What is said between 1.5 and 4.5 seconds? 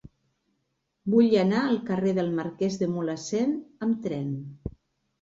al carrer del Marquès de Mulhacén amb tren.